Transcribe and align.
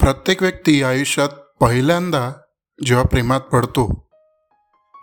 प्रत्येक 0.00 0.42
व्यक्ती 0.42 0.82
आयुष्यात 0.82 1.28
पहिल्यांदा 1.60 2.32
जेव्हा 2.86 3.04
प्रेमात 3.04 3.40
पडतो 3.40 4.08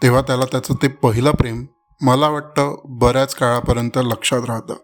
तेव्हा 0.04 0.22
त्याला 0.22 0.46
त्याचं 0.46 0.74
ते 0.74 0.88
पहिलं 0.88 1.32
प्रेम 1.32 1.66
मला 2.02 2.30
वाटतं 2.30 2.82
बऱ्याच 2.86 3.36
काळापर्यंत 3.36 3.98
लक्षात 3.98 4.42
राहतं. 4.48 4.76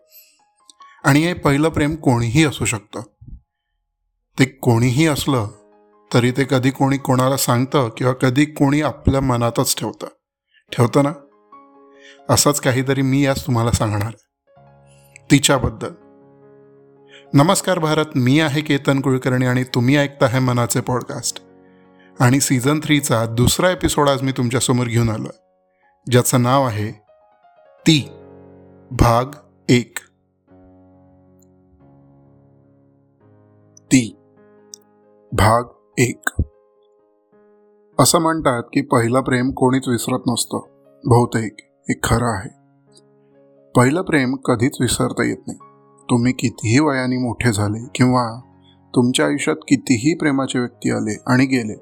आणि 1.04 1.20
हे 1.20 1.34
पहिलं 1.34 1.70
प्रेम 1.70 1.96
कोणीही 1.96 2.46
असू 2.46 2.66
शकतं. 2.66 3.02
ते 4.40 4.46
कोणीही 4.46 5.08
असलं 5.08 5.48
तरी 6.14 6.32
ते 6.32 6.44
कधी 6.50 6.70
कोणी 6.70 6.98
कोणाला 6.98 7.38
सांगतं 7.38 7.90
किंवा 7.98 8.14
कधी 8.14 8.46
कोणी 8.46 8.82
आपल्या 8.82 9.22
मनातच 9.22 9.76
ठेवतं. 9.76 10.08
ठेवतं 10.72 11.04
ना? 11.04 11.14
असंच 12.30 12.60
काहीतरी 12.60 13.02
मी 13.02 13.26
आज 13.26 13.46
तुम्हाला 13.46 13.72
सांगणार 13.72 14.12
तिच्याबद्दल. 15.32 16.11
नमस्कार 17.34 17.80
भारत 17.80 18.06
मी 18.16 18.40
आहे 18.40 18.62
केतन 18.62 19.02
कुलकर्णी 19.02 19.46
आणि 19.46 19.64
तुम्ही 19.64 19.98
ऐकता 19.98 20.26
आहे 20.26 20.40
मनाचे 20.40 20.82
पॉडकास्ट. 20.82 21.44
आणि 22.20 22.40
सीझन 22.40 22.80
थ्रीचा 22.84 23.26
दुसरा 23.26 23.72
एपिसोड 23.72 24.10
आज 24.10 24.22
मी 24.22 24.32
तुमच्यासमोर 24.32 24.88
घेऊन 24.88 25.10
आलो 25.10 25.28
ज्याचं 26.12 26.44
नाव 26.44 26.68
आहे 26.68 26.92
ती 27.88 28.10
भाग 28.92 29.26
एक. 29.70 29.98
ती 33.80 34.16
भाग 35.32 35.64
एक. 35.98 36.30
असं 38.00 38.20
म्हणतात 38.20 38.64
की 38.64 38.82
पहिलं 38.82 39.22
प्रेम 39.22 39.52
कोणीच 39.52 39.88
विसरत 39.88 40.22
नसतं. 40.28 40.58
बहुतेक 41.06 41.56
हे 41.62 41.94
खरं 42.04 42.38
आहे. 42.38 42.50
पहिलं 43.76 44.02
प्रेम 44.02 44.36
कधीच 44.36 44.78
विसरता 44.82 45.24
येत 45.24 45.48
नाही. 45.48 45.71
तुम्ही 46.10 46.34
कितीही 46.34 46.80
वयाने 46.80 47.18
मोठे 47.18 47.54
झाले 47.54 47.88
किंवा 47.96 48.40
तुमच्या 48.96 49.26
आयुष्यात 49.26 49.56
कितीही 49.56 50.18
प्रेमाचे 50.18 50.60
व्यक्ती 50.60 50.92
आले 50.92 51.24
आणि 51.28 51.46
गेले 51.46 51.76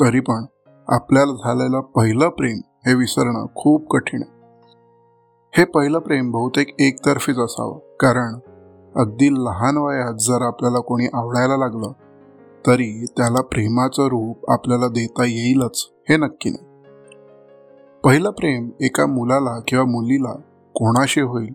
तरी 0.00 0.20
पण 0.20 0.44
आपल्याला 0.88 1.32
झालेलं 1.32 1.80
पहिलं 1.80 2.28
प्रेम 2.28 2.60
हे 2.86 2.94
विसरणं 2.94 3.46
खूप 3.54 3.90
कठीण 3.90 4.22
आहे. 4.22 4.32
हे 5.58 5.64
पहिलं 5.64 5.98
प्रेम 5.98 6.30
बहुतेक 6.30 6.74
एकतर्फीच 6.78 7.38
असावं 7.38 7.78
कारण 7.78 8.34
अगदी 8.96 9.32
लहान 9.32 9.76
वयात 9.76 10.14
जर 10.14 10.46
आपल्याला 10.46 10.78
कोणी 10.78 11.06
आवडायला 11.14 11.56
लागलं 11.56 11.92
तरी 12.66 13.04
त्याला 13.16 13.42
प्रेमाचं 13.42 14.02
रूप 14.02 14.50
आपल्याला 14.50 14.88
देता 14.88 15.24
येईलच 15.24 15.90
हे 16.08 16.16
नक्की 16.16 16.50
नाही. 16.50 16.66
पहिलं 18.04 18.30
प्रेम 18.30 18.70
एका 18.80 19.06
मुलाला 19.06 19.60
किंवा 19.68 19.84
मुलीला 19.84 20.32
कोणाशी 20.74 21.20
होईल 21.20 21.52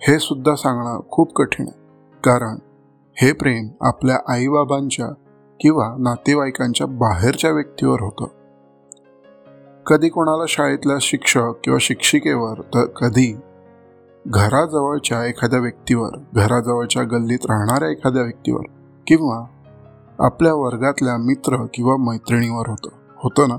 हे 0.00 0.18
सुद्धा 0.18 0.54
सांगणं 0.54 1.00
खूप 1.10 1.34
कठीण 1.34 1.66
आहे. 1.68 1.80
कारण 2.24 2.58
हे 3.22 3.32
प्रेम 3.32 3.68
आपल्या 3.80 4.18
आईबाबांच्या 4.28 5.06
किंवा 5.60 5.96
नातेवाईकांच्या 5.98 6.86
बाहेरच्या 6.86 7.50
व्यक्तीवर 7.50 8.00
होतं. 8.00 8.26
कधी 9.86 10.08
कोणाला 10.08 10.44
शाळेतल्या 10.48 10.96
शिक्षक 11.00 11.40
किंवा 11.64 11.78
शिक्षिकेवर 11.80 12.60
तर 12.60 12.84
कधी 12.84 13.36
घराजवळच्या 14.26 15.24
एखाद्या 15.24 15.58
व्यक्तीवर 15.58 16.10
घराजवळच्या 16.34 17.02
गल्लीत 17.02 17.38
राहणाऱ्या 17.42 17.88
एखाद्या 17.88 18.22
व्यक्तीवर 18.22 18.64
किंवा 19.06 19.44
आपल्या 20.18 20.54
वर्गातल्या 20.54 21.16
मित्र 21.16 21.66
किंवा 21.74 21.96
मैत्रिणीवर 21.96 22.68
होतं. 22.68 22.88
होतं 23.16 23.48
ना? 23.48 23.56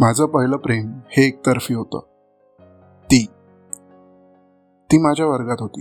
माझं 0.00 0.26
पहिलं 0.26 0.56
प्रेम 0.56 0.92
हे 1.08 1.26
एकतर्फी 1.26 1.74
होतं. 1.74 2.00
ती 4.92 4.98
माझ्या 4.98 5.26
वर्गात 5.26 5.56
होती. 5.60 5.80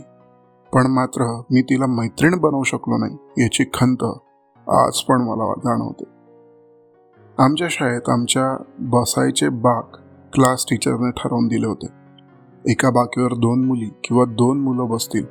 पण 0.74 0.88
मात्र 0.88 1.42
मी 1.52 1.62
तिला 1.62 1.86
मैत्रीण 1.86 2.38
बनवू 2.38 2.64
शकलो 2.64 2.98
नाही 2.98 3.44
याची 3.44 3.64
खंत 3.64 4.04
आज 4.70 5.00
पण 5.00 5.22
मला 5.22 5.54
जाणवते. 5.54 6.04
आमच्या 7.38 7.68
शाळेत 7.72 8.10
आमच्या 8.10 8.64
बसायचे 8.80 9.50
बाक 9.50 9.96
क्लास 10.34 10.66
टीचरने 10.70 11.12
ठरवून 11.12 11.48
दिले 11.48 11.68
होते. 11.68 11.88
एका 12.72 12.90
बाकीवर 12.90 13.34
दोन 13.34 13.66
मुली 13.66 13.90
किंवा 14.04 14.26
दोन 14.26 14.60
मुलं 14.60 14.90
बसतील 14.90 15.26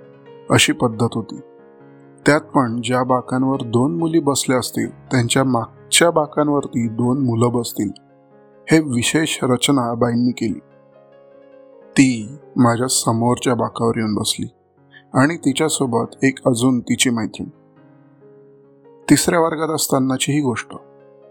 अशी 0.50 0.72
पद्धत 0.72 1.08
होती. 1.14 1.40
त्यात 2.26 2.40
पण 2.40 2.80
ज्या 2.84 3.02
बाकांवर 3.02 3.56
दोन 3.62 3.98
मुली 3.98 4.20
बसल्या 4.20 4.58
असतील 4.58 4.90
त्यांच्या 4.90 5.44
मागच्या 5.44 6.10
बाकांवरती 6.10 6.88
दोन 6.88 7.24
मुलं 7.24 7.52
बसतील. 7.52 7.90
हे 8.70 8.80
विशेष 8.80 9.38
रचना 9.42 9.94
बाईंनी 9.94 10.32
केली. 10.32 10.60
ती 11.98 12.36
माझ्या 12.56 12.88
समोरच्या 12.88 13.54
बाकावर 13.54 13.92
येऊन 13.96 14.14
बसली 14.14 14.46
आणि 15.14 15.36
तिच्यासोबत 15.36 16.24
एक 16.24 16.38
अजून 16.46 16.80
तिची 16.80 17.10
मैत्रीण. 17.10 17.48
तिसऱ्या 19.10 19.40
वर्गात 19.40 19.68
असतानाची 19.68 20.32
ही 20.32 20.40
गोष्ट. 20.40 20.76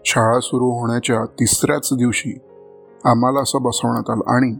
शाळा 0.04 0.40
सुरू 0.40 0.64
होण्याच्या 0.64 1.24
तिसऱ्याच 1.24 1.88
दिवशी 1.92 2.38
आम्हाला 3.04 3.40
असं 3.40 3.62
बसवण्यात 3.62 4.10
आलं 4.10 4.34
आणि 4.34 4.54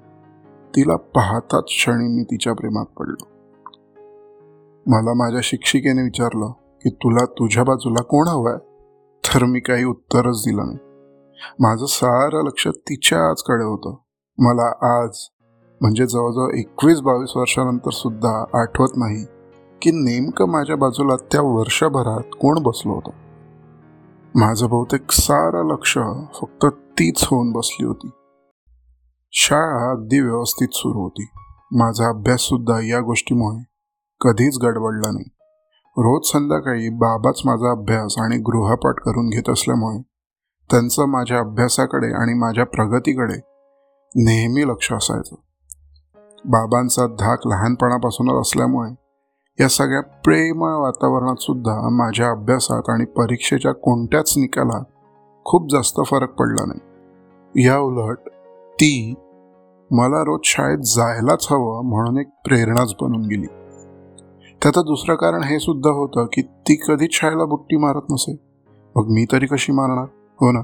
तिला 0.76 0.97
पाहताच 0.97 1.65
क्षणी 1.65 2.16
मी 2.16 2.22
तिच्या 2.22 2.53
प्रेमात 2.53 2.84
पडलो. 2.84 3.26
मला 4.86 5.15
माझ्या 5.15 5.41
शिक्षिकेने 5.42 6.03
विचारलं 6.03 6.50
की 6.50 6.91
तुला 6.91 7.25
तुझ्या 7.25 7.65
बाजूला 7.65 8.03
कोण 8.03 8.28
हवंय? 8.28 8.56
तर 9.26 9.44
मी 9.44 9.60
काही 9.60 9.84
उत्तरच 9.84 10.42
दिलं 10.47 10.66
नाही. 10.66 10.78
माझं 11.60 11.86
सारं 11.86 12.44
लक्ष 12.44 12.69
तिच्या 12.69 13.31
आजकडे 13.31 13.65
होतं. 13.65 13.97
मला 14.38 14.98
आज 15.03 15.16
म्हणजे 15.80 16.06
जवळजवळ 16.06 16.54
एकवीस 16.54 17.00
बावीस 17.00 17.36
वर्षानंतर 17.36 17.90
सुद्धा 17.90 18.60
आठवत 18.60 18.88
नाही 18.96 19.24
की 19.82 19.90
नेमकं 19.90 20.48
माझ्या 20.48 20.76
बाजूला 20.76 21.16
त्या 21.16 21.40
वर्षभरात 21.42 22.22
कोण 22.40 22.62
बसलो 22.62 22.94
होतं. 22.94 23.10
माझं 24.34 24.68
बहुतेक 24.68 25.10
सारं 25.10 25.72
लक्ष 25.72 25.98
फक्त 26.40 26.66
तीच 26.66 27.24
होऊन 27.24 27.52
बसली 27.52 27.86
होती. 27.86 28.10
शाळा 29.32 29.90
अगदी 29.90 30.20
व्यवस्थित 30.20 30.68
सुरू 30.72 31.02
होती. 31.02 31.28
माझा 31.72 32.08
अभ्यास 32.08 32.41
सुद्धा 32.41 32.80
या 32.80 33.00
गोष्टीमुळे 33.00 33.64
कधीच 34.20 34.58
गडबडला 34.62 35.10
नाही. 35.10 35.30
रोज 35.96 36.26
संध्याकाळी 36.32 36.88
बाबाच 36.88 37.42
माझा 37.44 37.70
अभ्यास 37.70 38.14
आणि 38.18 38.36
गृहपाठ 38.36 38.94
करून 38.94 39.28
घेत 39.28 39.50
असल्यामुळे 39.50 40.02
त्यांचं 40.70 41.06
माझ्या 41.06 41.38
अभ्यासाकडे 41.38 42.06
आणि 42.06 42.34
माझ्या 42.34 42.66
प्रगतीकडे 42.66 43.41
नेहमी 44.16 44.62
लक्ष 44.62 44.92
असायचं. 44.92 45.36
बाबांचा 46.44 47.06
धाक 47.06 47.38
लहानपणापासूनच 47.47 48.41
असल्यामुळे 48.41 48.91
या 49.60 49.69
सगळ्या 49.69 50.03
प्रेमळ 50.03 50.75
वातावरणात 50.75 51.37
सुद्धा 51.41 51.88
माझ्या 51.88 52.31
अभ्यासात 52.31 52.82
आणि 52.88 53.05
परीक्षेच्या 53.05 53.72
कोणत्याच 53.72 54.34
निकालात 54.37 54.84
खूप 55.44 55.71
जास्त 55.71 56.00
फरक 56.06 56.31
पडला 56.31 56.65
नाही. 56.66 56.81
या 57.66 57.78
उलट 57.78 58.19
ती 58.75 59.15
मला 59.91 60.21
रोज 60.21 60.41
शाळेत 60.44 60.78
जायलाच 60.78 61.47
हवं 61.50 61.84
म्हणून 61.84 62.19
एक 62.19 62.28
प्रेरणाच 62.44 62.94
बनून 63.00 63.22
गेली. 63.22 63.47
त्याचं 64.62 64.81
दुसरं 64.81 65.15
कारण 65.15 65.43
हे 65.43 65.59
सुद्धा 65.59 65.91
होतं 65.91 66.25
की 66.25 66.43
ती 66.43 66.77
कधीच 66.88 67.12
शाळेला 67.12 67.44
बुट्टी 67.44 67.77
मारत 67.77 68.03
नसे. 68.10 68.33
मग 68.97 69.06
मी 69.09 69.25
तरी 69.33 69.47
कशी 69.47 69.72
मारणार? 69.72 70.04
हो 70.15 70.53
ना? 70.53 70.60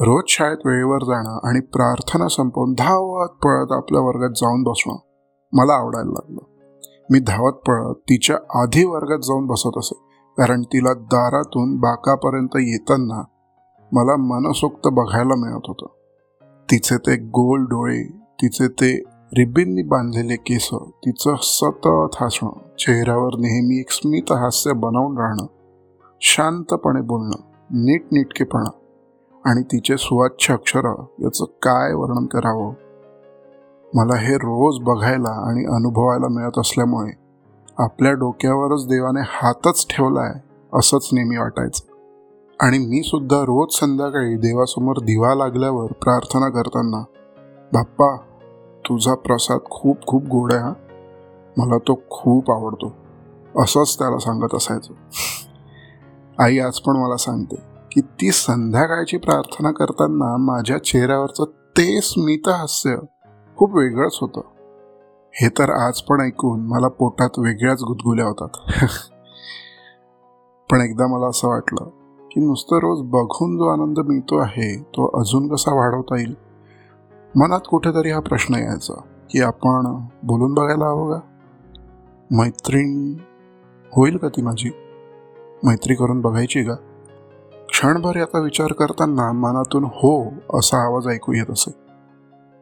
रोज 0.00 0.24
शाळेत 0.28 0.56
वेळेवर 0.64 1.04
जाणं 1.04 1.48
आणि 1.48 1.60
प्रार्थना 1.60 2.28
संपवून 2.28 2.72
धावत 2.72 3.28
पळत 3.28 3.72
आपल्या 3.72 4.00
वर्गात 4.00 4.30
जाऊन 4.36 4.62
बसणं 4.62 4.96
मला 5.52 5.72
आवडायला 5.72 6.10
लागलं. 6.10 6.38
मी 7.10 7.18
धावत 7.18 7.52
पळत 7.52 7.94
तिच्या 7.94 8.36
आधी 8.62 8.84
वर्गात 8.84 9.18
जाऊन 9.18 9.46
बसत 9.46 9.78
असे 9.78 9.94
कारण 10.38 10.62
तिला 10.62 10.94
दारातून 10.94 11.76
बाकापर्यंत 11.76 12.56
येताना 12.56 13.22
मला 13.92 14.16
मनसोक्त 14.16 14.88
बघायला 14.92 15.34
मिळत 15.36 15.60
होतं. 15.68 15.86
तिचे 16.70 16.96
ते 16.96 17.16
गोल 17.16 17.64
डोळे 17.64 18.02
तिचे 18.42 18.68
ते 18.68 19.02
रिबिननी 19.38 19.82
बांधलेले 19.82 20.36
केस 20.36 20.68
तिचं 20.74 21.34
सतत 21.42 22.22
हसणं 22.22 22.50
चेहऱ्यावर 22.78 23.34
नेहमी 23.38 23.80
एक 23.80 23.90
स्मित 23.90 24.32
हास्य 24.32 24.72
बनवून 24.72 25.18
राहणं 25.18 25.46
शांतपणे 26.20 27.00
बोलणं 27.00 27.42
नीटनेटकेपणा 27.70 28.70
आणि 29.44 29.62
तिचे 29.62 29.96
सुवाच्छ 29.96 30.50
अक्षर 30.50 31.04
याचं 31.22 31.44
काय 31.44 31.94
वर्णन 31.94 32.26
करावं? 32.26 32.72
मला 33.94 34.16
हे 34.16 34.34
रोज 34.36 34.82
बघायला 34.82 35.48
आणि 35.48 35.64
अनुभवायला 35.64 36.26
मिळत 36.28 36.58
असल्यामुळे 36.58 37.12
आपल्या 37.78 38.12
डोक्यावरच 38.12 38.84
देवाने 38.86 39.20
हातच 39.24 39.86
ठेवलाय 39.90 40.30
असंच 40.74 41.08
नेहमी 41.12 41.36
वाटायचं. 41.36 41.94
आणि 42.60 42.78
मी 42.78 43.02
सुद्धा 43.02 43.36
रोज 43.36 43.74
संध्याकाळी 43.74 44.36
देवासमोर 44.36 44.96
दिवा 44.98 45.34
लागल्यावर 45.34 45.86
प्रार्थना 45.86 46.48
करताना 46.48 47.04
बाप्पा 47.72 48.16
तुझा 48.84 49.14
प्रसाद 49.14 49.60
खूप 49.70 49.96
खूप 50.06 50.22
गोड 50.22 50.52
आहे 50.52 50.62
हा. 50.62 50.72
मला 51.56 51.78
तो 51.78 52.00
खूप 52.10 52.50
आवडतो. 52.50 52.92
असंच 53.62 53.98
त्याला 53.98 54.18
सांगत 54.18 54.54
असायचं. 54.54 54.94
आई 56.38 56.58
आज 56.58 56.78
पण 56.78 56.96
मला 56.96 57.16
सांगते. 57.16 57.73
की 57.94 58.00
ती 58.00 58.30
संध्याकाळची 58.30 59.16
प्रार्थना 59.16 59.70
करताना 59.70 60.36
माझ्या 60.36 60.78
चेहऱ्यावरचं 60.78 61.44
ते 61.44 62.00
स्मित 62.00 62.48
हास्य 62.48 62.96
खूप 63.56 63.76
वेगळंच 63.76 64.18
होतं. 64.20 64.40
हे 65.32 65.48
तर 65.48 65.70
आज 65.70 66.00
पण 66.00 66.20
ऐकून 66.20 66.60
मला 66.60 66.88
पोटात 66.88 67.30
वेगळ्याच 67.38 67.82
गुदगुल्या 67.82 68.26
होतात. 68.26 68.48
पण 70.70 70.80
एकदा 70.80 71.06
मला 71.06 71.26
असं 71.26 71.48
वाटलं 71.48 71.84
की 72.30 72.40
नुसतं 72.40 72.76
रोज 72.76 73.00
बघून 73.10 73.56
जो 73.56 73.66
आनंद 73.66 73.98
मिळतो 73.98 74.38
आहे 74.38 74.82
तो 74.82 75.20
अजून 75.20 75.48
कसा 75.48 75.74
वाढवता 75.74 76.16
येईल? 76.16 76.34
मनात 77.36 77.60
कुठेतरी 77.68 78.10
हा 78.10 78.20
प्रश्न 78.20 78.54
यायचा 78.54 78.94
की 79.30 79.42
आपण 79.42 80.06
बोलून 80.22 80.54
बघायला 80.54 80.84
हवं 80.84 81.12
का? 81.12 81.20
मैत्रीण 82.30 83.14
होईल 83.92 84.16
का 84.16 84.28
ती 84.28 84.42
माझी? 84.42 84.70
मैत्री 85.64 85.94
करून 85.94 86.20
बघायची 86.20 86.64
का? 86.64 86.74
क्षणभर 87.84 88.16
याचा 88.16 88.38
विचार 88.38 88.72
करताना 88.72 89.32
मनातून 89.32 89.84
हो 89.84 90.24
असा 90.58 90.86
आवाज 90.86 91.08
ऐकू 91.08 91.32
येत 91.32 91.50
असे. 91.50 91.70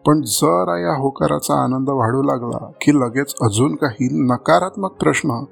पण 0.06 0.22
जर 0.22 0.76
या 0.80 1.02
होकाराचा 1.02 1.64
आनंद 1.64 1.90
वाढू 1.90 2.22
लागला 2.22 2.72
की 2.80 2.92
लगेच 2.92 3.34
अजून 3.42 3.74
काही 3.74 4.08
नकारात्मक 4.12 4.90
प्रश्न 4.92 5.44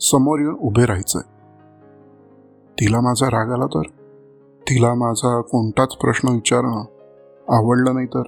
समोर 0.00 0.40
येऊन 0.40 0.54
उभे 0.60 0.86
राहायचे. 0.86 1.18
तिला 2.72 3.00
माझा 3.00 3.26
राग 3.26 3.52
आला 3.52 3.66
तर? 3.66 3.82
तिला 4.62 4.94
माझा 4.94 5.40
कोणताच 5.40 5.96
प्रश्न 5.96 6.28
विचारणं 6.28 6.82
आवडलं 7.48 7.94
नाही 7.94 8.06
तर? 8.06 8.22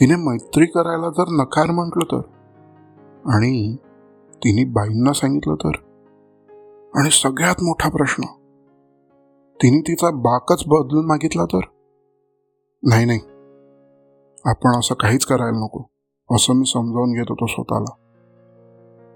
तिने 0.00 0.16
मैत्री 0.16 0.66
करायला 0.66 1.08
जर 1.10 1.24
नकार 1.30 1.70
म्हटलं 1.70 2.04
तर? 2.04 2.20
आणि 3.30 3.76
तिने 4.34 4.64
बाईंना 4.64 5.12
सांगितलं 5.12 5.54
तर? 5.54 5.72
आणि 7.00 7.10
सगळ्यात 7.10 7.62
मोठा 7.62 7.88
प्रश्न 7.88 8.22
तिने 9.64 9.80
तिचा 9.80 10.10
बाकच 10.10 10.62
बदलून 10.66 11.06
मागितला 11.06 11.44
तर? 11.44 11.60
नाही 12.82 13.04
नाही. 13.04 13.18
आपण 14.44 14.78
असं 14.78 14.94
काहीच 14.94 15.24
करायला 15.24 15.64
नको. 15.64 15.90
असं 16.30 16.54
मी 16.54 16.64
समजावून 16.64 17.12
घेत 17.12 17.24
होतो 17.28 17.46
स्वतःला. 17.46 17.94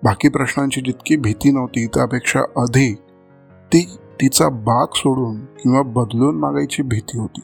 बाकी 0.04 0.28
प्रश्नांची 0.28 0.80
जितकी 0.80 1.16
भीती 1.16 1.50
नव्हती 1.50 1.86
त्यापेक्षा 1.86 2.40
अधिक 2.40 3.00
ती 3.72 3.96
तिचा 4.20 4.48
बाक 4.48 4.94
सोडून 4.94 5.44
किंवा 5.44 5.82
बदलून 5.82 6.38
मागायची 6.38 6.82
भीती 6.82 7.18
होती. 7.18 7.40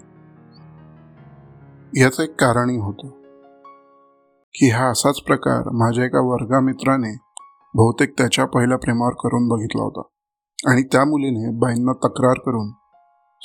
याचं 2.02 2.22
एक 2.22 2.30
कारणही 2.30 2.76
होतं. 2.76 3.08
की 4.54 4.70
हा 4.70 4.90
असाच 4.90 5.20
प्रकार 5.20 5.68
माझ्या 5.68 6.04
एका 6.04 6.20
वर्गामित्राने 6.20 7.18
बहुतेक 7.74 8.18
त्याच्या 8.18 8.44
पहिल्या 8.44 8.78
प्रेमावर 8.78 9.12
करून 9.12 9.48
बघितला 9.48 9.82
होता. 9.82 10.02
आणि 10.72 10.82
त्या 10.82 11.04
मुलीने 11.04 11.58
बाईंना 11.58 11.92
तक्रार 11.92 12.34
करून 12.46 12.83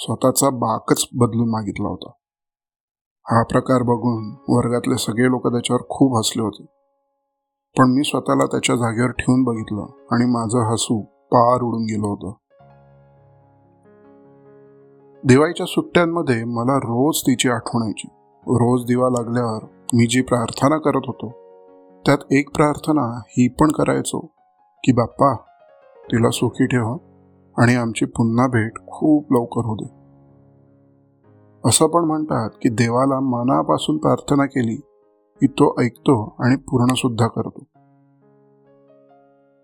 स्वतःचा 0.01 0.49
बाकच 0.49 1.07
बदलून 1.15 1.49
मागितला 1.49 1.87
होता. 1.87 2.11
हा 3.31 3.43
प्रकार 3.43 3.81
बघून 3.81 4.35
वर्गातले 4.49 4.97
सगळे 4.97 5.25
लोक 5.25 5.47
त्याच्यावर 5.47 5.81
खूप 5.89 6.17
हसले 6.17 6.41
होते. 6.41 6.65
पण 7.77 7.91
मी 7.91 8.03
स्वतःला 8.03 8.45
त्याच्या 8.45 8.75
जागेवर 8.75 9.11
ठेवून 9.11 9.43
बघितलं 9.43 9.81
आणि 10.11 10.25
माझं 10.25 10.73
हसू 10.73 11.01
पार 11.01 11.61
उडून 11.61 11.83
गेलं 11.83 12.07
होतं. 12.07 12.31
दिवाळीच्या 15.27 15.65
सुट्ट्यांमध्ये 15.65 16.43
मला 16.43 16.77
रोज 16.77 17.21
तिची 17.21 17.49
आठवण 17.49 17.83
यायची. 17.83 18.07
रोज 18.47 18.85
दिवा 18.85 19.09
लागल्यावर 19.09 19.65
मी 19.93 20.07
जी 20.07 20.21
प्रार्थना 20.21 20.77
करत 20.77 21.01
होतो 21.07 21.29
त्यात 22.05 22.17
एक 22.31 22.55
प्रार्थना 22.55 23.17
ही 23.17 23.47
पण 23.47 23.71
करायचो 23.71 24.19
की 24.83 24.91
बाप्पा 24.91 25.35
तिला 25.97 26.29
सुखी 26.29 26.65
ठेवा 26.65 26.97
आणि 27.59 27.75
आमची 27.75 28.05
पुन्हा 28.05 28.47
भेट 28.47 28.71
खूप 28.87 29.33
लवकर 29.33 29.65
होते. 29.65 29.99
असं 31.65 31.87
पण 31.87 32.01
म्हणतात 32.01 32.49
की 32.49 32.69
देवाला 32.69 33.19
मनापासून 33.19 33.97
प्रार्थना 33.97 34.45
केली 34.45 34.75
की 35.39 35.47
तो 35.47 35.81
ऐकतो 35.81 36.35
आणि 36.39 36.55
पूर्णसुद्धा 36.55 37.27
करतो. 37.27 37.63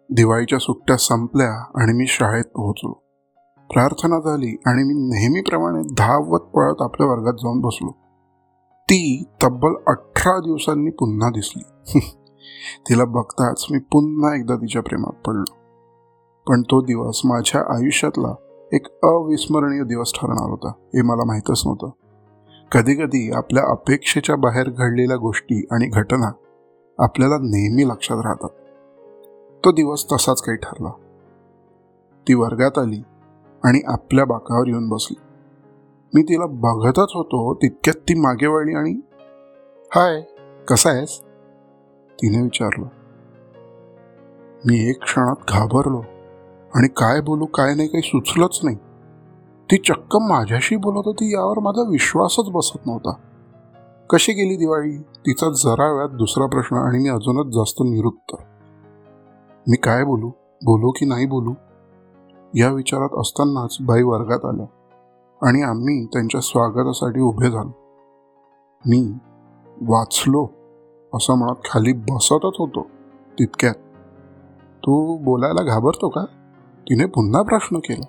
दिवाळीच्या 0.10 0.60
सुट्ट्या 0.60 0.98
संपल्या 0.98 1.82
आणि 1.82 1.94
मी 1.94 2.08
शाळेत 2.08 2.44
पोहोचलो. 2.44 2.92
प्रार्थना 3.74 4.20
झाली 4.20 4.58
आणि 4.66 4.84
मी 4.84 4.94
नेहमीप्रमाणे 4.94 5.82
धावत 5.82 6.40
पळत 6.40 6.76
आपल्या 6.80 7.08
वर्गात 7.08 7.34
जाऊन 7.34 7.62
बसलो. 7.62 7.92
ती 8.84 9.24
तब्बल 9.44 9.74
अठरा 9.88 10.40
दिवसांनी 10.40 10.92
पुन्हा 10.92 11.30
दिसली. 11.30 11.94
तिला 12.90 13.06
बघताच 13.06 13.66
मी 13.72 13.80
पुन्हा 13.80 14.36
एकदा 14.36 14.56
तिच्या 14.56 14.82
प्रेमात 14.82 15.22
पडलो. 15.28 15.65
पण 16.48 16.62
तो 16.62 16.82
दिवस 16.82 17.22
माझ्या 17.26 17.62
आयुष्यातला 17.62 18.36
एक 18.74 18.88
अविस्मरणीय 19.04 19.84
दिवस 19.84 20.12
ठरणार 20.14 20.50
होता 20.50 20.68
हे 20.68 21.02
मला 21.02 21.24
माहीतच 21.24 21.64
नव्हतं. 21.66 21.90
कधी 22.72 22.96
कधी 22.96 23.32
आपल्या 23.32 23.64
अपेक्षेच्या 23.64 24.36
बाहेर 24.36 24.70
घडलेल्या 24.70 25.18
गोष्टी 25.18 25.66
आणि 25.72 25.88
घटना 25.88 26.32
आपल्याला 27.00 27.36
नेहमी 27.38 27.88
लक्षात 27.88 28.18
राहतात. 28.18 28.50
तो 29.66 29.72
दिवस 29.72 30.06
तसाच 30.12 30.42
काही 30.42 30.58
ठरला. 30.58 30.90
ती 32.28 32.34
वर्गात 32.34 32.80
आली 32.80 33.02
आणि 33.64 33.82
आपल्या 33.86 34.26
बाकावर 34.26 34.68
येऊन 34.68 34.90
बसली. 34.90 35.20
मी 36.14 36.24
तिला 36.24 36.46
बघतच 36.46 37.12
होतो 37.14 37.54
तितक्यात 37.54 37.96
ती 37.96 38.20
मागे 38.20 38.48
वळली 38.48 38.76
आणि 38.76 39.00
हाय 39.96 40.22
कसा 40.68 40.90
आहेस? 40.90 41.22
तिने 42.12 42.42
विचारलं. 42.42 42.86
मी 44.66 44.90
एक 44.90 45.04
क्षणात 45.04 45.36
घाबरलो. 45.48 46.02
आणि 46.76 46.88
काय 46.88 47.22
बोलू 47.22 47.46
काय 47.46 47.76
नाही 47.76 47.88
काही 47.88 48.02
सुचलंच 48.02 48.60
नाही. 48.64 48.76
ती 49.72 49.78
चक्क 49.78 50.16
माझ्याशी 50.16 50.76
बोलत 50.76 51.02
होती 51.06 51.34
यावर 51.34 51.60
माझा 51.60 51.82
विश्वासच 51.82 52.50
बसत 52.50 52.86
नव्हता. 52.86 53.14
कशी 54.10 54.32
गेली 54.34 54.56
दिवाळी? 54.56 54.98
तिचा 54.98 55.50
जरा 55.50 55.92
वेळात 55.92 56.10
दुसरा 56.10 56.46
प्रश्न 56.46 56.76
आणि 56.76 57.00
मी 57.00 57.10
अजूनच 57.10 57.54
जास्त 57.54 57.82
निरुत्तर 57.82 58.44
मी 59.68 59.78
काय 59.78 60.04
बोलू? 60.04 60.30
बोलू 60.64 60.92
की 60.92 61.06
नाही 61.06 61.26
बोलू? 61.26 61.54
या 62.56 62.72
विचारात 62.72 63.20
असतानाच 63.20 63.78
बाई 63.82 64.02
वर्गात 64.02 64.46
आल्या 64.46 64.66
आणि 65.48 65.62
आम्ही 65.62 66.06
त्यांच्या 66.06 66.42
स्वागतासाठी 66.42 67.22
उभे 67.22 67.52
झालो. 67.52 67.72
मी 68.88 69.14
वाचलो 69.82 70.48
असं 71.14 71.38
म्हणत 71.38 71.56
खाली 71.72 71.94
बसतच 71.94 72.56
होतो 72.60 72.84
तितक्यात. 73.40 73.76
तू 74.78 75.18
बोलायला 75.18 75.64
घाबरतो 75.64 76.10
का? 76.10 76.26
तिने 76.90 77.06
पुन्हा 77.06 77.42
प्रश्न 77.42 77.78
केला. 77.78 78.06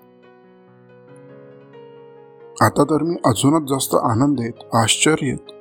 आता 2.67 2.85
तर 2.85 3.03
मी 3.03 3.17
अजूनच 3.27 3.69
जास्त 3.69 3.95
आनंदेत 3.95 4.53
आश्चर्यत 4.75 5.53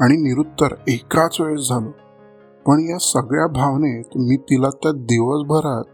आणि 0.00 0.16
निरुत्तर 0.16 0.74
एकाच 0.88 1.40
वेळेस 1.40 1.68
झालो. 1.68 1.90
पण 2.66 2.80
या 2.80 2.98
सगळ्या 2.98 3.46
भावनेत 3.46 4.04
मी 4.16 4.36
तिला 4.36 4.68
त्या 4.70 4.92
दिवसभरात 4.92 5.84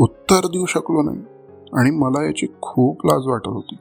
उत्तर 0.00 0.46
देऊ 0.46 0.66
शकलो 0.66 1.02
नाही 1.02 1.18
आणि 1.72 1.90
मला 1.90 2.26
याची 2.26 2.46
खूप 2.62 3.06
लाज 3.06 3.26
वाटत 3.26 3.48
होती. 3.48 3.76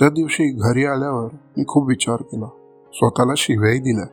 त्या 0.00 0.10
दिवशी 0.10 0.44
घरी 0.44 0.86
आल्यावर 0.86 1.36
मी 1.56 1.64
खूप 1.68 1.88
विचार 1.88 2.16
केला. 2.16 2.46
स्वतःला 2.92 3.32
शिव्याही 3.36 3.78
दिल्या. 3.78 4.06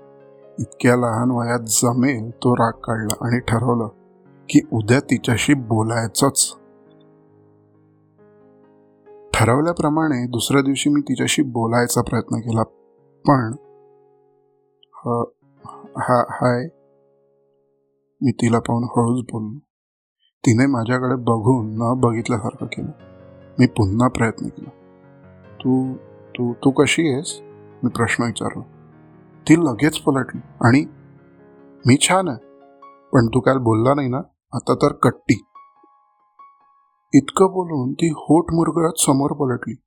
इतक्या 0.60 0.96
लहान 0.96 1.32
वयात 1.32 1.60
जमेल 1.60 2.30
तो 2.30 2.56
राग 2.56 2.72
काढला 2.72 3.28
आणि 3.28 3.40
ठरवलं 3.40 3.88
की 4.50 4.60
उद्या 4.74 5.00
तिच्याशी 5.00 5.54
बोलायचंच. 5.54 6.56
ठरवल्याप्रमाणे 9.34 10.28
दुसऱ्या 10.28 10.62
दिवशी 10.62 10.90
मी 10.90 11.02
तिच्याशी 11.02 11.42
बोलायचा 11.42 12.02
प्रयत्न 12.02 12.40
केला 12.40 12.64
पण 13.28 13.54
हा 15.98 16.20
हाय. 16.30 16.68
मी 18.22 18.32
तिला 18.32 18.60
पाहून 18.60 18.84
हळूच 18.84 19.24
बोललो. 19.24 19.60
तिने 20.46 20.66
माझ्याकडे 20.66 21.16
बघून 21.16 21.78
न 21.78 21.94
बघितल्यासारखं 22.00 22.66
केलं. 22.66 22.92
मी 23.60 23.68
पुन्हा 23.68 24.08
प्रयत्न 24.08 24.48
केला. 24.48 24.70
तू 25.56 25.94
तू 26.30 26.54
तू 26.54 26.72
कशी 26.72 27.14
आहेस? 27.14 27.40
मी 27.84 27.90
प्रश्न 27.90 28.24
विचारला. 28.24 28.62
ती 29.50 29.56
लगेच 29.60 29.98
पलटली 29.98 30.42
आणि 30.62 30.86
मी 31.86 31.98
छान 31.98 32.28
आहे. 32.28 32.38
पण 33.14 33.28
तू 33.28 33.40
काल 33.40 33.58
बोलला 33.58 33.94
नाही 33.94 34.08
ना? 34.08 34.22
आता 34.54 34.74
तर 34.76 34.92
कट्टी. 34.92 35.46
इतकं 37.14 37.46
बोलून 37.46 37.94
ती 37.94 38.10
होठ 38.10 38.46
मुरगळत 38.54 38.92
समोर 38.98 39.32
पलटली. 39.32 39.82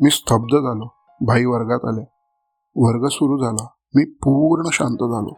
मी 0.00 0.10
स्तब्ध 0.10 0.56
झालो. 0.56 0.94
भाई 1.20 1.44
वर्गात 1.44 1.84
आल्या. 1.84 2.04
वर्ग 2.76 3.08
सुरू 3.08 3.44
झाला. 3.44 3.66
मी 3.94 4.04
पूर्ण 4.04 4.68
शांत 4.72 4.96
झालो. 4.96 5.36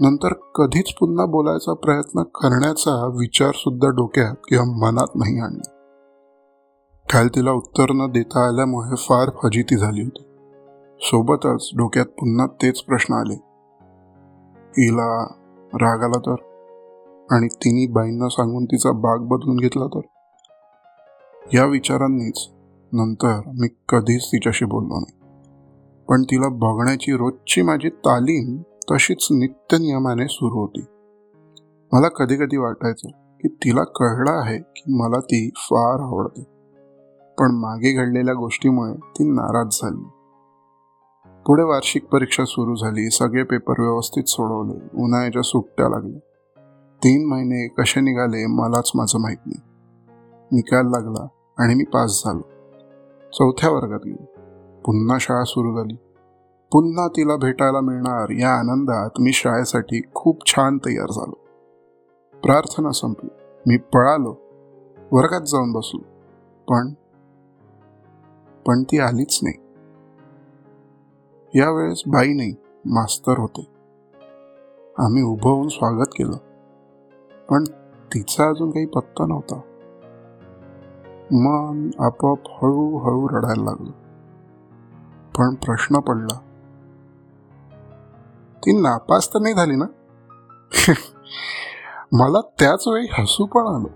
नंतर 0.00 0.32
कधीच 0.54 0.94
पुन्हा 0.94 1.26
बोलायचा 1.26 1.74
प्रयत्न 1.74 2.22
करण्याचा 2.22 3.06
विचार 3.06 3.50
सुद्धा 3.54 3.88
डोक्यात 3.88 4.34
किंवा 4.48 4.64
मनात 4.64 5.08
नाही 5.14 5.40
आणला. 5.40 5.70
काल 7.12 7.28
तिला 7.28 7.52
उत्तर 7.52 7.92
न 7.92 8.10
देता 8.10 8.48
आल्यामुळे 8.48 8.96
फार 8.96 9.30
फजिती 9.42 9.76
झाली 9.76 10.02
होती. 10.02 10.22
सोबतच 11.00 11.70
डोक्यात 11.78 12.06
पुन्हा 12.06 12.46
तेच 12.46 12.82
प्रश्न 12.82 13.14
आले. 13.14 13.34
हिला 14.56 15.24
राग 15.74 16.02
आला 16.02 16.18
तर? 16.18 16.51
आणि 17.32 17.46
तिने 17.46 17.92
बाईंना 17.92 18.28
सांगून 18.28 18.64
तिचा 18.64 18.92
बाग 18.92 19.18
बदलून 19.18 19.56
घेतला 19.56 19.86
तर? 19.86 20.00
या 21.54 21.64
विचारांनीच 21.64 22.48
नंतर 22.92 23.40
मी 23.46 23.68
कधीच 23.88 24.26
तिच्याशी 24.26 24.64
बोललो 24.64 25.00
नाही. 25.00 25.18
पण 26.08 26.22
तिला 26.22 26.48
बघण्याची 26.48 27.12
रोजची 27.12 27.62
माझी 27.62 27.88
तालीम 27.88 28.62
तशीच 28.90 29.28
नित्य 29.30 29.78
नियमाने 29.78 30.28
सुरू 30.28 30.60
होती. 30.60 30.80
मला 31.92 32.08
कधी 32.08 32.36
कधी 32.36 32.56
वाटायचं 32.56 33.08
की 33.08 33.48
तिला 33.48 33.84
कळलं 33.84 34.30
आहे 34.30 34.58
की 34.58 34.82
मला 34.88 35.20
ती 35.20 35.50
फार 35.56 36.00
आवडते. 36.00 36.42
पण 37.38 37.54
मागे 37.60 37.92
घडलेल्या 37.92 38.34
गोष्टीमुळे 38.34 38.92
ती 38.92 39.24
नाराज 39.24 39.66
झाली. 39.66 40.08
पुढे 41.46 41.62
वार्षिक 41.62 42.04
परीक्षा 42.04 42.44
सुरू 42.44 42.74
झाली 42.74 43.10
सगळे 43.10 43.42
पेपर 43.42 43.80
व्यवस्थित 43.80 44.24
सोडवले 44.26 45.02
उन्हाळ्याच्या 45.02 45.42
सुट्ट्या 45.42 45.88
लागल्या. 45.88 46.18
तीन 47.04 47.28
महिने 47.28 47.68
कसे 47.68 48.00
निघाले 48.00 48.46
मलाच 48.46 48.92
माझं 48.94 49.20
माहीत 49.20 49.38
नाही. 49.46 49.60
निकाल 50.52 50.86
लागला 50.86 51.28
आणि 51.58 51.74
मी 51.74 51.84
पास 51.84 52.22
झालो. 52.24 52.40
चौथ्या 53.32 53.70
वर्गात 53.70 54.00
गेलो. 54.04 54.24
पुन्हा 54.86 55.16
शाळा 55.20 55.44
सुरू 55.44 55.76
झाली. 55.76 55.94
पुन्हा 56.72 57.08
तिला 57.08 57.36
भेटायला 57.36 57.80
मिळणार 57.80 58.30
या 58.30 58.50
आनंदात 58.50 59.10
मी 59.20 59.32
शाळेसाठी 59.32 60.00
खूप 60.14 60.46
छान 60.46 60.78
तयार 60.78 61.10
झालो. 61.10 61.38
प्रार्थना 62.42 62.92
संपली. 62.92 63.30
मी 63.66 63.76
पळालो. 63.76 64.34
वर्गात 65.12 65.40
जाऊन 65.40 65.72
बसलो. 65.72 66.00
पण 66.68 66.90
पण 68.66 68.82
ती 68.82 68.98
आलीच 68.98 69.40
नाही. 69.42 69.56
यावेळेस 71.60 72.02
बाई 72.06 72.32
नाही 72.32 72.54
मास्तर 72.86 73.38
होते. 73.38 73.66
आम्ही 74.98 75.22
उभं 75.22 75.50
होऊन 75.50 75.68
स्वागत 75.68 76.06
केलं. 76.06 76.51
पण 77.50 77.64
तिचा 78.14 78.48
अजून 78.48 78.70
काही 78.70 78.86
पत्ता 78.86 79.26
नव्हता. 79.26 79.60
मन 81.32 81.90
आपोआप 81.98 82.38
हळूहळू 82.46 83.28
रडायला 83.28 83.64
लागलं. 83.64 83.90
पण 85.38 85.54
प्रश्न 85.54 85.98
पडला. 85.98 86.38
ती 88.58 88.80
नापास 88.80 89.34
तर 89.34 89.38
नाही 89.38 89.54
झाली 89.54 89.76
ना? 89.76 89.84
मला 92.12 92.40
त्याच 92.40 92.88
वेळी 92.88 93.06
हसू 93.18 93.46
पण 93.46 93.66
आलं. 93.66 93.88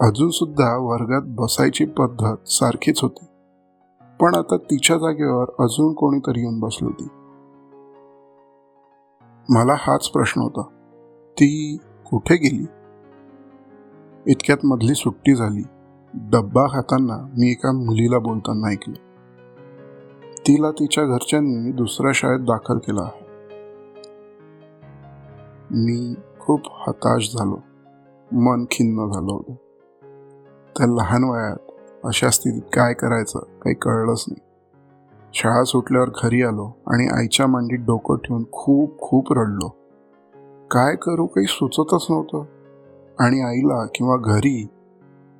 अजून 0.00 0.30
सुद्धा 0.30 0.76
वर्गात 0.76 1.22
बसायची 1.26 1.84
पद्धत 1.84 2.48
सारखीच 2.48 3.02
होती. 3.02 3.26
पण 4.20 4.34
आता 4.34 4.56
तिच्या 4.56 4.96
जागेवर 4.96 5.44
अजून 5.58 5.94
कोणीतरी 5.94 6.40
येऊन 6.40 6.60
बसली 6.60 6.86
होती. 6.86 7.08
मला 9.48 9.72
हाच 9.78 10.08
प्रश्न 10.08 10.40
होता. 10.40 10.62
ती 11.32 11.78
कुठे 12.10 12.36
गेली? 12.36 12.66
इतक्यात 14.30 14.58
मधली 14.64 14.94
सुट्टी 14.94 15.34
झाली. 15.34 15.62
डब्बा 16.14 16.66
खाताना 16.66 17.16
मी 17.38 17.50
एका 17.50 17.72
मुलीला 17.72 18.18
बोलताना 18.18 18.68
ऐकलं. 18.68 18.94
तिला 20.38 20.70
तिच्या 20.70 21.04
घरच्यांनी 21.04 21.72
दुसऱ्या 21.72 22.12
शाळेत 22.14 22.40
दाखल 22.40 22.78
केला 22.78 23.02
आहे. 23.02 23.24
मी 25.70 26.14
खूप 26.40 26.60
हताश 26.64 27.34
झालो. 27.38 27.58
मन 28.32 28.64
खिन्न 28.70 29.12
झालं 29.12 29.32
होतं. 29.32 29.52
त्या 30.78 30.86
लहान 30.86 31.24
वयात 31.24 31.56
अशा 32.04 32.30
स्थितीत 32.30 32.62
काय 32.62 32.94
करायचं 32.94 33.38
काही 33.38 33.74
कळलंच 33.74 34.24
नाही. 34.28 34.46
शाळा 35.34 35.64
सुटल्यावर 35.64 36.08
घरी 36.22 36.42
आलो 36.42 36.70
आणि 36.86 37.18
आईच्या 37.18 37.46
मांडीत 37.46 37.78
डोकं 37.78 38.16
ठेवून 38.16 38.44
खूप 38.52 38.98
खूप 38.98 39.32
रडलो. 39.32 39.79
काय 40.70 40.96
करू 40.96 41.26
काही 41.26 41.46
सुचतच 41.46 42.06
नव्हतं. 42.10 42.38
आणि 43.18 43.40
आईला 43.40 43.86
किंवा 43.86 44.16
घरी 44.16 44.68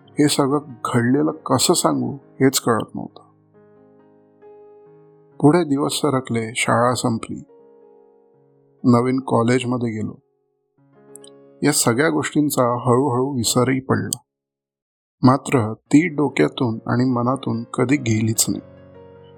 हे 0.09 0.29
सगळं 0.29 0.59
घडलेलं 0.85 1.31
कसं 1.31 1.75
सांगू 1.75 2.15
हेच 2.15 2.61
कळत 2.61 2.95
नव्हतं. 2.95 3.23
पुढे 5.41 5.65
दिवस 5.65 5.93
सरकले 5.93 6.53
शाळा 6.57 6.95
संपली. 6.95 7.43
नवीन 8.85 9.21
कॉलेजमध्ये 9.27 9.91
गेलो. 9.91 10.13
या 11.63 11.73
सगळ्या 11.73 12.11
गोष्टींचा 12.11 12.63
हळूहळू 12.63 13.37
विसरही 13.37 13.81
पडला. 13.81 14.19
मात्र 15.23 15.75
ती 15.75 16.09
डोक्यातून 16.09 16.79
आणि 16.87 17.05
मनातून 17.05 17.65
कधी 17.65 17.97
गेलीच 17.97 18.47
नाही. 18.49 18.63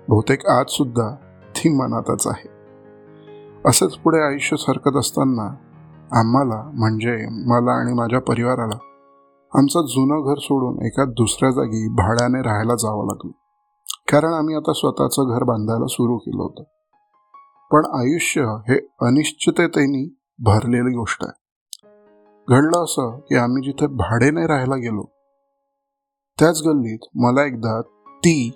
बहुतेक 0.09 0.47
आज 0.47 0.67
सुद्धा 0.69 1.15
ती 1.57 1.69
मनातच 1.69 2.27
आहे. 2.27 2.49
असंच 3.67 3.97
पुढे 3.97 4.19
आयुष्य 4.19 4.57
सरकत 4.57 4.97
असताना 4.97 5.72
आम्हाला 6.15 6.71
म्हणजे 6.75 7.13
मला 7.31 7.81
आणि 7.81 7.93
माझ्या 7.93 8.21
परिवाराला 8.21 8.79
आमचं 9.59 9.87
जुनं 9.87 10.21
घर 10.27 10.39
सोडून 10.39 10.87
एका 10.87 11.05
दुसऱ्या 11.05 11.51
जागी 11.51 11.89
भाड्याने 11.89 12.43
राहायला 12.43 12.75
जावं 12.75 13.07
लागलं. 13.07 13.31
कारण 14.13 14.33
आम्ही 14.33 14.55
आता 14.55 14.73
स्वतःचं 14.73 15.35
घर 15.35 15.45
बांधायला 15.45 15.87
सुरू 15.87 16.19
केलं 16.19 16.43
होतं. 16.43 16.63
पण 17.71 18.01
आयुष्य 18.01 18.41
हे 18.41 18.77
अनिश्चिततेने 19.01 20.15
भरलेली 20.39 20.95
गोष्ट 20.97 21.25
आहे. 21.25 21.43
घडलं 22.49 22.85
असं 22.85 23.19
की 23.19 23.37
आम्ही 23.37 23.63
जिथे 23.63 23.87
भाडेने 23.87 24.47
राहायला 24.47 24.77
गेलो 24.77 25.03
त्याच 26.39 26.63
गल्लीत 26.67 26.99
मला 27.15 27.47
एकदा 27.47 27.81
ती 28.09 28.53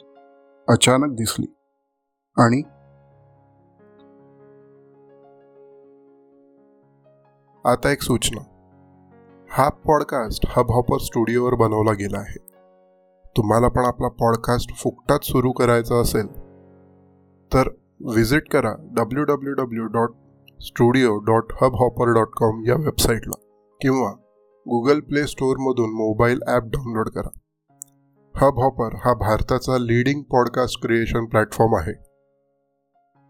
अचानक 0.68 1.14
दिसली 1.14 1.46
आणि 2.36 2.62
आता 7.66 7.90
एक 7.90 8.02
सूचना. 8.02 8.40
हा 9.50 9.68
पॉडकास्ट 9.68 10.46
हब 10.56 10.70
हॉपर 10.70 10.98
स्टुडिओवर 10.98 11.54
बनवला 11.54 11.92
गेला 11.92 12.18
आहे. 12.18 12.38
तुम्हाला 13.36 13.68
पण 13.68 13.84
आपला 13.84 14.08
पॉडकास्ट 14.08 14.74
फुकटात 14.74 15.24
सुरू 15.24 15.52
करायचा 15.52 16.00
असेल 16.00 16.26
तर 17.52 17.68
व्हिजिट 18.04 18.48
करा 18.52 18.72
W 18.92 19.24
W 19.24 19.52
W 19.52 19.84
dot 19.84 20.10
studio 20.60 21.18
dot 21.18 21.52
Hub 21.62 21.74
Hopper 21.74 22.12
dot 22.12 22.28
com 22.36 22.62
या 22.66 22.74
वेबसाईटला 22.74 23.38
किंवा 23.80 24.10
गुगल 24.66 25.00
प्ले 25.00 25.26
स्टोअरमधून 25.26 25.90
मोबाईल 25.90 26.40
ॲप 26.48 26.62
डाउनलोड 26.64 27.08
करा. 27.08 27.38
हब 28.34 28.58
हॉपर 28.58 28.96
हा 29.04 29.14
भारताचा 29.14 29.78
लीडिंग 29.78 30.22
पॉडकास्ट 30.22 30.82
क्रिएशन 30.82 31.24
प्लॅटफॉर्म 31.24 31.74
आहे. 31.76 32.05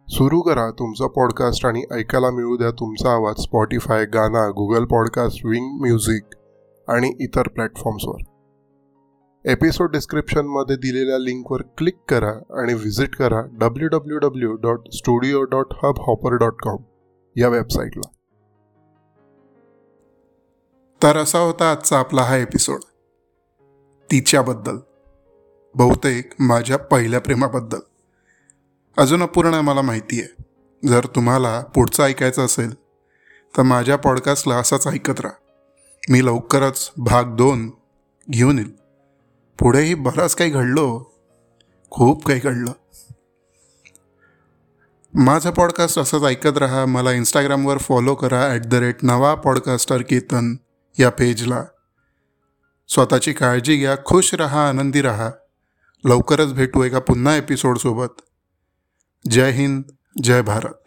सुरू 0.08 0.40
करा 0.40 0.70
तुमचा 0.70 1.06
पॉडकास्ट 1.06 1.66
आणि 1.66 1.84
ऐकायला 1.92 2.30
मिळू 2.30 2.56
द्या 2.56 2.70
तुमचा 2.70 3.10
आवाज 3.10 3.36
स्पॉटीफाय 3.42 4.04
गाना 4.04 4.48
गुगल 4.48 4.84
पॉडकास्ट 4.84 5.46
विंग 5.46 5.80
म्युझिक 5.80 6.22
आणि 6.88 7.12
इतर 7.20 7.48
प्लॅटफॉर्म्सवर 7.48 8.20
एपिसोड 9.44 9.92
डिस्क्रिप्शनमध्ये 9.92 10.76
दिलेल्या 10.76 11.18
लिंकवर 11.18 11.62
क्लिक 11.62 11.98
करा 12.08 12.62
आणि 12.62 12.74
व्हिजिट 12.74 13.16
करा 13.16 13.40
W 13.40 13.88
W 13.88 14.18
W 14.18 14.52
dot 14.52 14.88
studio 14.92 15.42
dot 15.42 15.66
Hub 15.72 15.94
Hopper 15.98 16.32
dot 16.32 16.54
com 16.62 16.76
या 17.36 17.48
वेबसाईटला 17.48 18.08
तर 21.02 21.16
असा 21.16 21.38
होता 21.38 21.70
आजचा 21.70 21.98
आपला 21.98 22.22
हा 22.22 22.36
एपिसोड 22.36 22.80
तिच्याबद्दल. 24.10 24.76
बहुतेक 25.74 26.30
माझ्या 26.40 26.78
पहिल्या 26.78 27.20
प्रेमाबद्दल. 27.20 27.78
अजून 28.96 29.22
अपूर्ण 29.22 29.54
मला 29.54 29.82
माहिती 29.82 30.20
आहे. 30.20 30.44
जर 30.88 31.06
तुम्हाला 31.06 31.60
पुढचं 31.60 32.02
ऐकायचं 32.04 32.44
असेल 32.44 32.74
तर 33.56 33.62
माझ्या 33.62 33.96
पॉडकास्टला 33.96 34.54
असाच 34.54 34.86
ऐकत 34.86 35.20
राहा. 35.20 35.34
मी 36.08 36.24
लवकरच 36.24 36.90
भाग 36.96 37.36
दोन 37.36 37.70
घेऊन 38.30 38.58
येईल. 38.58 38.72
पुढेही 39.58 39.94
बरंच 39.94 40.34
काही 40.34 40.50
घडलो 40.50 41.04
खूप 41.90 42.26
काही 42.26 42.40
घडलं. 42.40 42.72
माझं 45.14 45.50
पॉडकास्ट 45.50 45.98
असंच 45.98 46.22
ऐकत 46.22 46.58
राहा 46.58 46.86
मला 46.86 47.12
इंस्टाग्रामवर 47.12 47.78
फॉलो 47.78 48.14
करा 48.14 48.48
ॲट 48.52 48.60
द 48.60 48.74
रेट 48.74 48.96
नवा 49.02 49.34
पॉडकास्टर 49.34 50.02
केतन 50.02 50.56
या 50.98 51.10
पेजला 51.10 51.64
स्वतःची 52.88 53.32
काळजी 53.32 53.76
घ्या 53.76 53.96
खुश 54.04 54.34
रहा 54.34 54.68
आनंदी 54.68 55.02
रहा. 55.02 55.30
लवकरच 56.04 56.52
भेटू 56.52 56.82
एका 56.82 56.98
पुन्हा 56.98 57.36
एपिसोडसोबत 57.36 58.20
जय 59.24 59.50
हिंद 59.52 59.84
जय 60.20 60.42
भारत। 60.42 60.85